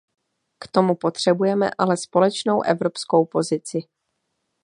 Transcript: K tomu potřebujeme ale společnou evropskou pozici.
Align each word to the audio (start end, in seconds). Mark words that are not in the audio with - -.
K 0.59 0.67
tomu 0.67 0.95
potřebujeme 0.95 1.69
ale 1.77 1.97
společnou 1.97 2.61
evropskou 2.61 3.25
pozici. 3.25 3.83